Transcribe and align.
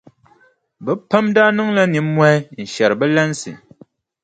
Bɛ 0.83 0.91
pam 1.09 1.25
daa 1.35 1.49
niŋla 1.55 1.83
nimmɔhi 1.93 2.35
n-shɛri 2.61 2.95
bɛ 2.99 3.05
lansi. 3.15 3.51